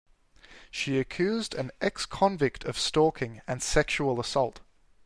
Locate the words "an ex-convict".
1.53-2.63